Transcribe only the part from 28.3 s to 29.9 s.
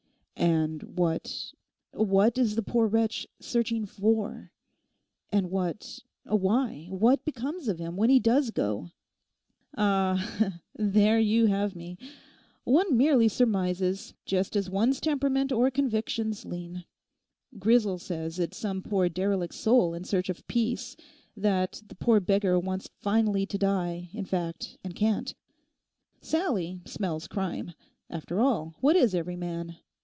all, what is every man?